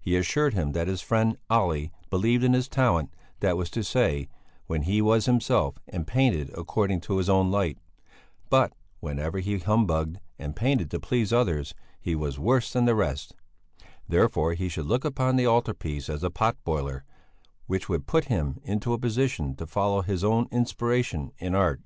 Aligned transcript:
He 0.00 0.16
assured 0.16 0.54
him 0.54 0.72
that 0.72 0.88
his 0.88 1.02
friend, 1.02 1.38
Olle, 1.48 1.86
believed 2.10 2.42
in 2.42 2.52
his 2.52 2.66
talent, 2.66 3.14
that 3.38 3.56
was 3.56 3.70
to 3.70 3.84
say, 3.84 4.28
when 4.66 4.82
he 4.82 5.00
was 5.00 5.26
himself 5.26 5.78
and 5.86 6.04
painted 6.04 6.50
according 6.58 7.00
to 7.02 7.18
his 7.18 7.28
own 7.30 7.48
light; 7.52 7.78
but 8.50 8.72
whenever 8.98 9.38
he 9.38 9.56
humbugged 9.60 10.18
and 10.36 10.56
painted 10.56 10.90
to 10.90 10.98
please 10.98 11.32
others 11.32 11.74
he 12.00 12.16
was 12.16 12.40
worse 12.40 12.72
than 12.72 12.86
the 12.86 12.96
rest; 12.96 13.36
therefore 14.08 14.54
he 14.54 14.68
should 14.68 14.86
look 14.86 15.04
upon 15.04 15.36
the 15.36 15.46
altar 15.46 15.74
piece 15.74 16.08
as 16.08 16.24
a 16.24 16.28
pot 16.30 16.56
boiler 16.64 17.04
which 17.66 17.88
would 17.88 18.08
put 18.08 18.24
him 18.24 18.58
into 18.64 18.92
a 18.92 18.98
position 18.98 19.54
to 19.54 19.64
follow 19.64 20.02
his 20.02 20.24
own 20.24 20.48
inspiration 20.50 21.30
in 21.38 21.54
art. 21.54 21.80